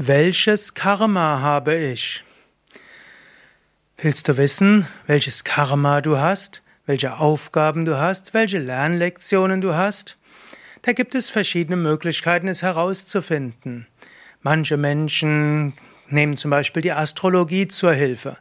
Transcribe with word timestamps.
Welches 0.00 0.74
Karma 0.74 1.40
habe 1.40 1.74
ich? 1.74 2.22
Willst 3.96 4.28
du 4.28 4.36
wissen, 4.36 4.86
welches 5.08 5.42
Karma 5.42 6.00
du 6.02 6.18
hast, 6.18 6.62
welche 6.86 7.16
Aufgaben 7.16 7.84
du 7.84 7.98
hast, 7.98 8.32
welche 8.32 8.60
Lernlektionen 8.60 9.60
du 9.60 9.74
hast? 9.74 10.16
Da 10.82 10.92
gibt 10.92 11.16
es 11.16 11.30
verschiedene 11.30 11.74
Möglichkeiten, 11.74 12.46
es 12.46 12.62
herauszufinden. 12.62 13.88
Manche 14.40 14.76
Menschen 14.76 15.72
nehmen 16.08 16.36
zum 16.36 16.52
Beispiel 16.52 16.82
die 16.82 16.92
Astrologie 16.92 17.66
zur 17.66 17.92
Hilfe. 17.92 18.38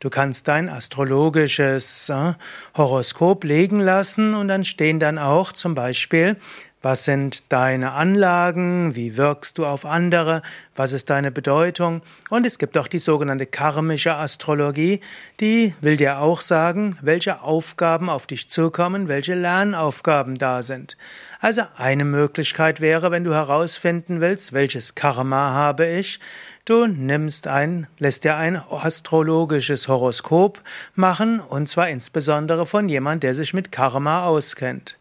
Du 0.00 0.08
kannst 0.08 0.48
dein 0.48 0.70
astrologisches 0.70 2.08
äh, 2.08 2.32
Horoskop 2.78 3.44
legen 3.44 3.78
lassen 3.78 4.32
und 4.32 4.48
dann 4.48 4.64
stehen 4.64 5.00
dann 5.00 5.18
auch 5.18 5.52
zum 5.52 5.74
Beispiel 5.74 6.38
was 6.84 7.04
sind 7.04 7.50
deine 7.50 7.92
Anlagen? 7.92 8.94
Wie 8.94 9.16
wirkst 9.16 9.56
du 9.56 9.64
auf 9.64 9.86
andere? 9.86 10.42
Was 10.76 10.92
ist 10.92 11.08
deine 11.08 11.30
Bedeutung? 11.30 12.02
Und 12.28 12.44
es 12.44 12.58
gibt 12.58 12.76
auch 12.76 12.88
die 12.88 12.98
sogenannte 12.98 13.46
karmische 13.46 14.14
Astrologie, 14.14 15.00
die 15.40 15.74
will 15.80 15.96
dir 15.96 16.18
auch 16.18 16.42
sagen, 16.42 16.98
welche 17.00 17.40
Aufgaben 17.40 18.10
auf 18.10 18.26
dich 18.26 18.50
zukommen, 18.50 19.08
welche 19.08 19.34
Lernaufgaben 19.34 20.34
da 20.34 20.60
sind. 20.60 20.98
Also 21.40 21.62
eine 21.74 22.04
Möglichkeit 22.04 22.82
wäre, 22.82 23.10
wenn 23.10 23.24
du 23.24 23.32
herausfinden 23.32 24.20
willst, 24.20 24.52
welches 24.52 24.94
Karma 24.94 25.54
habe 25.54 25.86
ich, 25.86 26.20
du 26.66 26.86
nimmst 26.86 27.46
ein, 27.46 27.86
lässt 27.98 28.24
dir 28.24 28.36
ein 28.36 28.56
astrologisches 28.56 29.88
Horoskop 29.88 30.60
machen, 30.94 31.40
und 31.40 31.66
zwar 31.66 31.88
insbesondere 31.88 32.66
von 32.66 32.90
jemand, 32.90 33.22
der 33.22 33.32
sich 33.32 33.54
mit 33.54 33.72
Karma 33.72 34.26
auskennt. 34.26 34.98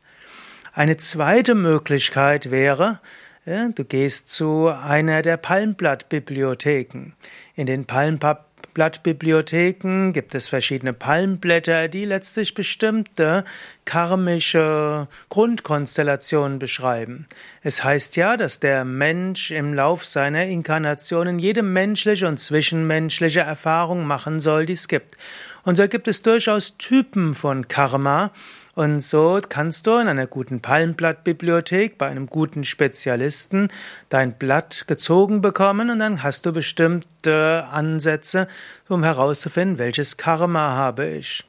Eine 0.76 0.98
zweite 0.98 1.54
Möglichkeit 1.54 2.50
wäre, 2.50 3.00
du 3.46 3.86
gehst 3.86 4.30
zu 4.30 4.70
einer 4.70 5.22
der 5.22 5.38
Palmblattbibliotheken. 5.38 7.14
In 7.54 7.68
den 7.68 7.86
Palmblattbibliotheken 7.86 10.14
gibt 10.14 10.34
es 10.34 10.48
verschiedene 10.48 10.94
Palmblätter, 10.94 11.90
die 11.90 12.06
letztlich 12.06 12.56
bestimmte 12.56 13.44
karmische 13.86 15.08
Grundkonstellationen 15.30 16.58
beschreiben. 16.58 17.28
Es 17.62 17.84
heißt 17.84 18.16
ja, 18.16 18.36
dass 18.36 18.60
der 18.60 18.84
Mensch 18.84 19.52
im 19.52 19.76
Lauf 19.76 20.08
seiner 20.08 20.46
Inkarnationen 20.46 21.38
jede 21.38 21.62
menschliche 21.62 22.28
und 22.28 22.40
zwischenmenschliche 22.40 23.42
Erfahrung 23.42 24.08
machen 24.08 24.40
soll, 24.40 24.66
die 24.66 24.74
es 24.74 24.88
gibt. 24.88 25.18
Und 25.66 25.76
so 25.76 25.88
gibt 25.88 26.08
es 26.08 26.24
durchaus 26.24 26.78
Typen 26.78 27.36
von 27.36 27.68
Karma, 27.68 28.32
und 28.76 29.02
so 29.02 29.40
kannst 29.48 29.86
du 29.86 29.98
in 29.98 30.08
einer 30.08 30.26
guten 30.26 30.60
Palmblattbibliothek 30.62 31.98
bei 31.98 32.08
einem 32.08 32.28
guten 32.28 32.64
Spezialisten 32.64 33.68
dein 34.10 34.34
Blatt 34.34 34.86
gezogen 34.88 35.42
bekommen 35.42 35.92
und 35.92 36.00
dann 36.00 36.24
hast 36.24 36.46
du 36.46 36.54
bestimmte 36.54 37.68
Ansätze, 37.72 38.48
um 38.90 39.04
herauszufinden, 39.04 39.78
welches 39.78 40.18
Karma 40.18 40.72
habe 40.72 41.08
ich. 41.08 41.46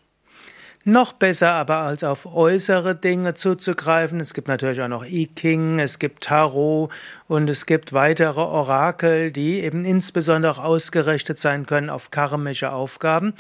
Noch 0.87 1.15
besser 1.15 1.53
aber 1.53 1.79
als 1.79 2.05
auf 2.05 2.27
äußere 2.27 2.95
Dinge 2.95 3.33
zuzugreifen. 3.33 4.21
Es 4.21 4.35
gibt 4.35 4.49
natürlich 4.49 4.83
auch 4.83 4.89
noch 4.89 5.07
I 5.07 5.27
King, 5.27 5.79
es 5.79 5.99
gibt 5.99 6.25
Tarot 6.25 6.93
und 7.27 7.49
es 7.49 7.65
gibt 7.65 7.95
weitere 7.95 8.43
Orakel, 8.43 9.33
die 9.33 9.61
eben 9.61 9.87
insbesondere 9.87 10.53
auch 10.53 10.59
ausgerichtet 10.63 11.39
sein 11.39 11.65
können 11.65 11.89
auf 11.89 12.11
karmische 12.11 12.71
Aufgaben. 12.71 13.33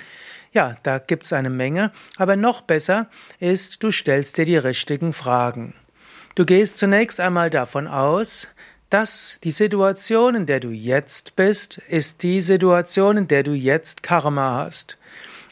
Ja, 0.52 0.76
da 0.84 0.98
gibt's 0.98 1.34
eine 1.34 1.50
Menge, 1.50 1.90
aber 2.16 2.36
noch 2.36 2.62
besser 2.62 3.08
ist, 3.40 3.82
du 3.82 3.90
stellst 3.90 4.38
dir 4.38 4.46
die 4.46 4.56
richtigen 4.56 5.12
Fragen. 5.12 5.74
Du 6.36 6.46
gehst 6.46 6.78
zunächst 6.78 7.20
einmal 7.20 7.50
davon 7.50 7.88
aus, 7.88 8.48
dass 8.88 9.38
die 9.44 9.50
Situation, 9.50 10.34
in 10.34 10.46
der 10.46 10.60
du 10.60 10.70
jetzt 10.70 11.36
bist, 11.36 11.76
ist 11.88 12.22
die 12.22 12.40
Situation, 12.40 13.18
in 13.18 13.28
der 13.28 13.42
du 13.42 13.52
jetzt 13.52 14.02
Karma 14.02 14.64
hast. 14.64 14.96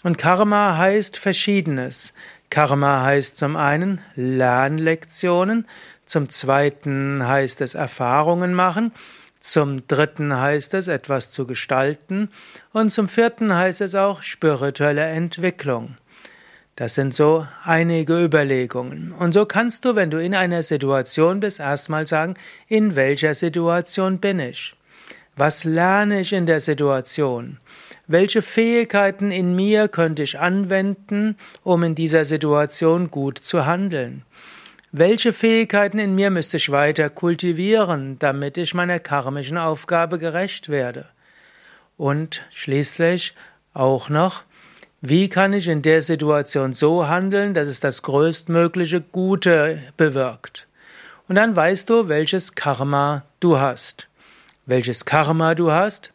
Und 0.03 0.19
Karma 0.19 0.77
heißt 0.77 1.17
Verschiedenes. 1.17 2.13
Karma 2.51 3.03
heißt 3.03 3.37
zum 3.37 3.57
einen 3.57 4.01
Lernlektionen, 4.15 5.67
zum 6.07 6.29
zweiten 6.29 7.27
heißt 7.27 7.61
es 7.61 7.75
Erfahrungen 7.75 8.53
machen, 8.53 8.93
zum 9.41 9.87
dritten 9.87 10.39
heißt 10.39 10.75
es 10.75 10.89
etwas 10.89 11.31
zu 11.31 11.47
gestalten 11.47 12.31
und 12.73 12.91
zum 12.91 13.09
vierten 13.09 13.55
heißt 13.55 13.81
es 13.81 13.95
auch 13.95 14.23
spirituelle 14.23 15.05
Entwicklung. 15.05 15.97
Das 16.77 16.95
sind 16.95 17.15
so 17.15 17.47
einige 17.65 18.23
Überlegungen. 18.23 19.13
Und 19.13 19.33
so 19.33 19.47
kannst 19.47 19.85
du, 19.85 19.95
wenn 19.95 20.11
du 20.11 20.19
in 20.23 20.35
einer 20.35 20.63
Situation 20.63 21.41
bist, 21.41 21.61
erstmal 21.61 22.07
sagen, 22.07 22.35
in 22.67 22.97
welcher 22.97 23.35
Situation 23.35 24.19
bin 24.19 24.41
ich? 24.41 24.75
Was 25.37 25.65
lerne 25.65 26.21
ich 26.21 26.35
in 26.35 26.45
der 26.45 26.61
Situation? 26.61 27.59
Welche 28.07 28.43
Fähigkeiten 28.43 29.31
in 29.31 29.57
mir 29.57 29.89
könnte 29.89 30.23
ich 30.23 30.39
anwenden, 30.39 31.37
um 31.65 31.83
in 31.85 31.95
dieser 31.95 32.27
Situation 32.27 33.11
gut 33.11 33.39
zu 33.39 33.65
handeln? 33.65 34.27
Welche 34.91 35.33
Fähigkeiten 35.33 35.99
in 35.99 36.15
mir 36.15 36.29
müsste 36.29 36.59
ich 36.59 36.71
weiter 36.71 37.09
kultivieren, 37.09 38.19
damit 38.19 38.59
ich 38.59 38.75
meiner 38.75 38.99
karmischen 38.99 39.57
Aufgabe 39.57 40.19
gerecht 40.19 40.69
werde? 40.69 41.07
Und 41.97 42.43
schließlich 42.51 43.35
auch 43.73 44.11
noch, 44.11 44.43
wie 45.01 45.31
kann 45.31 45.55
ich 45.55 45.67
in 45.69 45.81
der 45.81 46.03
Situation 46.03 46.75
so 46.75 47.09
handeln, 47.09 47.55
dass 47.55 47.69
es 47.69 47.81
das 47.81 48.03
größtmögliche 48.03 49.01
Gute 49.01 49.83
bewirkt? 49.97 50.69
Und 51.27 51.37
dann 51.37 51.57
weißt 51.57 51.89
du, 51.89 52.09
welches 52.09 52.55
Karma 52.55 53.25
du 53.41 53.59
hast. 53.59 54.09
Welches 54.67 55.05
Karma 55.05 55.55
du 55.55 55.73
hast, 55.73 56.11